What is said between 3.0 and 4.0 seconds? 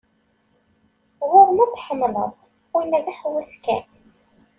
d aḥewwas kan.